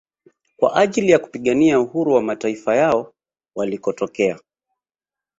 [0.57, 3.13] Kwa ajili ya kupigania uhuru wa mataifa yao
[3.55, 4.39] walikotokea